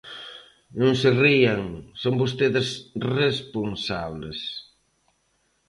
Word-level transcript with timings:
Non 0.79 0.93
se 1.01 1.09
rían, 1.23 1.61
son 2.01 2.13
vostedes 2.21 2.67
responsables. 3.19 4.39